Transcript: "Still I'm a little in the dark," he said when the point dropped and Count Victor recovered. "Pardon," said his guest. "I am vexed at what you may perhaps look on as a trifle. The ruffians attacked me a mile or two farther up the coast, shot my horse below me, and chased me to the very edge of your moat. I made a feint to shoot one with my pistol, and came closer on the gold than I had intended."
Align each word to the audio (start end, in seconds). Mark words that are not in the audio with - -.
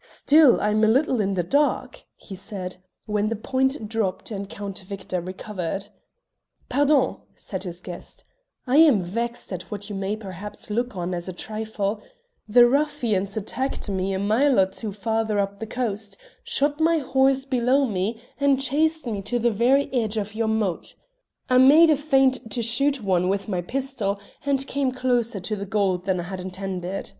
"Still 0.00 0.58
I'm 0.58 0.82
a 0.84 0.88
little 0.88 1.20
in 1.20 1.34
the 1.34 1.42
dark," 1.42 2.04
he 2.16 2.34
said 2.34 2.78
when 3.04 3.28
the 3.28 3.36
point 3.36 3.86
dropped 3.90 4.30
and 4.30 4.48
Count 4.48 4.78
Victor 4.78 5.20
recovered. 5.20 5.88
"Pardon," 6.70 7.18
said 7.34 7.64
his 7.64 7.82
guest. 7.82 8.24
"I 8.66 8.78
am 8.78 9.00
vexed 9.02 9.52
at 9.52 9.70
what 9.70 9.90
you 9.90 9.94
may 9.94 10.16
perhaps 10.16 10.70
look 10.70 10.96
on 10.96 11.12
as 11.12 11.28
a 11.28 11.32
trifle. 11.34 12.00
The 12.48 12.66
ruffians 12.66 13.36
attacked 13.36 13.90
me 13.90 14.14
a 14.14 14.18
mile 14.18 14.58
or 14.58 14.64
two 14.64 14.92
farther 14.92 15.38
up 15.38 15.58
the 15.60 15.66
coast, 15.66 16.16
shot 16.42 16.80
my 16.80 16.96
horse 16.96 17.44
below 17.44 17.84
me, 17.84 18.18
and 18.40 18.58
chased 18.58 19.06
me 19.06 19.20
to 19.24 19.38
the 19.38 19.50
very 19.52 19.92
edge 19.92 20.16
of 20.16 20.34
your 20.34 20.48
moat. 20.48 20.94
I 21.50 21.58
made 21.58 21.90
a 21.90 21.96
feint 21.96 22.50
to 22.52 22.62
shoot 22.62 23.02
one 23.02 23.28
with 23.28 23.46
my 23.46 23.60
pistol, 23.60 24.18
and 24.46 24.66
came 24.66 24.90
closer 24.90 25.36
on 25.52 25.58
the 25.58 25.66
gold 25.66 26.06
than 26.06 26.18
I 26.18 26.22
had 26.22 26.40
intended." 26.40 27.12